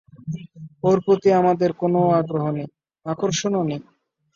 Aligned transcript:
ওর 0.83 0.97
প্রতি 1.05 1.29
আমাদের 1.39 1.69
কোন 1.81 1.93
আগ্রহ 2.19 2.45
নেই, 2.57 2.69
আকর্ষণও 3.05 3.63
নেই। 3.69 3.81